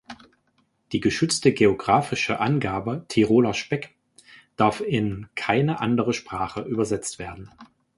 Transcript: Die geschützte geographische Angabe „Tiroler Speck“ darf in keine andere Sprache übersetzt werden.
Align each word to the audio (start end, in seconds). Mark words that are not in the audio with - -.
Die 0.93 0.99
geschützte 0.99 1.53
geographische 1.53 2.39
Angabe 2.39 3.05
„Tiroler 3.07 3.53
Speck“ 3.53 3.91
darf 4.55 4.79
in 4.81 5.29
keine 5.35 5.79
andere 5.79 6.13
Sprache 6.13 6.61
übersetzt 6.61 7.19
werden. 7.19 7.51